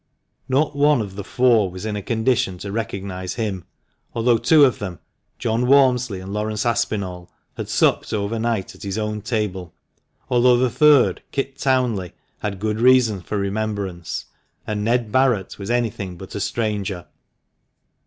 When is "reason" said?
12.79-13.21